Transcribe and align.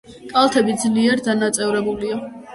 კალთები 0.29 0.77
ძლიერ 0.85 1.23
დანაწევრებულია. 1.29 2.21